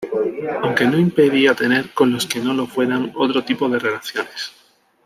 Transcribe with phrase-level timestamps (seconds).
[0.63, 4.51] Aunque no impedía tener con los que no lo fueran otro tipo de relaciones.